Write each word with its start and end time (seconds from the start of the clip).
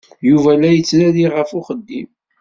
Yuba 0.29 0.51
la 0.59 0.69
yettnadi 0.71 1.25
ɣef 1.27 1.49
uxeddim. 1.59 2.09